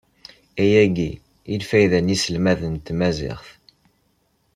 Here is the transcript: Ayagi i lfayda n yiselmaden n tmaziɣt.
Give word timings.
Ayagi 0.61 1.11
i 1.53 1.55
lfayda 1.61 1.99
n 2.01 2.11
yiselmaden 2.13 2.73
n 2.79 2.83
tmaziɣt. 2.85 3.47